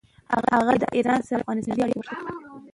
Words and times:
هغه 0.55 0.73
د 0.81 0.83
ایران 0.97 1.21
سره 1.27 1.37
د 1.41 1.41
افغانستان 1.43 1.61
نېږدې 1.69 1.81
اړیکې 1.83 1.97
غوښتې. 1.99 2.15